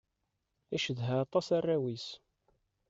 Icedha 0.75 1.13
aṭas 1.23 1.47
arraw-is. 1.57 2.07